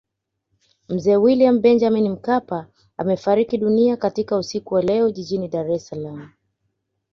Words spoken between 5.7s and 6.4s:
es Salaam